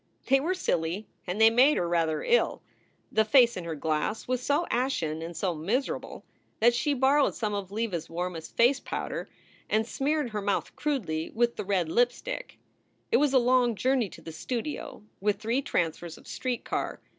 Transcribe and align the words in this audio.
They 0.25 0.39
were 0.39 0.55
silly 0.55 1.05
and 1.27 1.39
they 1.39 1.51
made 1.51 1.77
her 1.77 1.87
rather 1.87 2.23
ill. 2.23 2.63
The 3.11 3.23
face 3.23 3.55
in 3.55 3.65
her 3.65 3.75
glass 3.75 4.27
was 4.27 4.41
so 4.41 4.65
ashen 4.71 5.21
and 5.21 5.37
so 5.37 5.53
miserable 5.53 6.25
that 6.59 6.73
she 6.73 6.95
borrowed 6.95 7.35
some 7.35 7.53
of 7.53 7.71
Leva 7.71 7.97
s 7.97 8.09
warmest 8.09 8.57
face 8.57 8.79
powder; 8.79 9.29
and 9.69 9.85
smeared 9.85 10.31
her 10.31 10.41
mouth 10.41 10.75
crudely 10.75 11.29
with 11.35 11.55
the 11.55 11.63
red 11.65 11.87
lip 11.87 12.11
stick. 12.11 12.57
It 13.11 13.17
was 13.17 13.31
a 13.31 13.37
long 13.37 13.75
journey 13.75 14.09
to 14.09 14.21
the 14.21 14.31
studio, 14.31 15.03
with 15.19 15.37
three 15.39 15.61
transfers 15.61 16.17
of 16.17 16.25
street 16.25 16.65
car. 16.65 16.99